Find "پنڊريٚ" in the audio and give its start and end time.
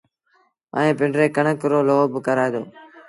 0.99-1.33